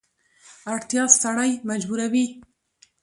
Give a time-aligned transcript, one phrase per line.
[0.73, 2.25] اړتیا سړی مجبوروي.